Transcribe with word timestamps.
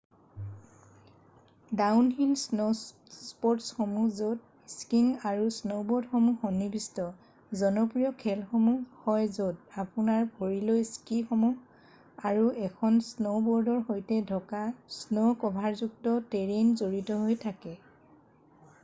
downhill 1.79 2.29
স্ন'স্পৰ্টছসমূহ 2.43 4.13
য'ত 4.19 4.69
skiing 4.75 5.09
আৰু 5.31 5.43
স্ন'বৰ্ডসমূহ 5.57 6.39
সন্নিৱিষ্ট 6.45 7.05
জনপ্ৰিয় 7.61 8.09
খেলসমূহ 8.23 9.05
হয় 9.05 9.29
য'ত 9.35 9.77
আপোনাৰ 9.83 10.25
ভৰিলৈ 10.39 10.85
স্কিসমূহ 10.95 12.25
আৰু 12.31 12.49
এখন 12.69 12.97
স্ন'বৰ্ডৰ 13.11 13.83
সৈতে 13.91 14.21
ঢকা 14.33 14.63
স্ন'-ক'ভাৰযুক্ত 14.97 16.15
টেৰেইন 16.33 16.73
জড়িত 16.83 17.19
হৈ 17.27 17.39
থাকে৷ 17.45 17.77